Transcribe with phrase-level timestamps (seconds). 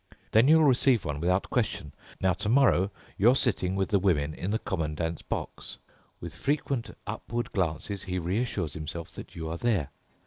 [0.31, 1.93] Then you'll receive one without question.
[2.19, 5.77] Now, tomorrow you are sitting with the women in the commandant's box.
[6.19, 9.89] With frequent upward glances he reassures himself that you are there.